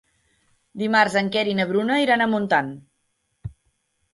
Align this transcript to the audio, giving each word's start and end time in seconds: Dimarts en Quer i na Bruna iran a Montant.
Dimarts 0.81 1.17
en 1.21 1.29
Quer 1.35 1.43
i 1.51 1.53
na 1.59 1.67
Bruna 1.73 1.99
iran 2.07 2.25
a 2.25 2.29
Montant. 2.33 2.73